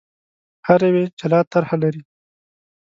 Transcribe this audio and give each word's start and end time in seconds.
هر 0.67 0.79
یو 0.87 0.95
یې 1.01 1.05
جلا 1.19 1.39
طرح 1.51 1.69
لري. 1.83 2.01